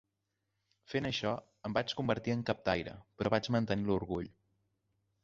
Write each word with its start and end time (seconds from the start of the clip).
Fent 0.93 1.07
això, 1.09 1.33
em 1.69 1.75
vaig 1.77 1.93
convertir 1.99 2.33
en 2.37 2.41
captaire, 2.47 2.95
però 3.21 3.33
vaig 3.37 3.51
mantenir 3.57 3.87
l'orgull. 3.91 4.29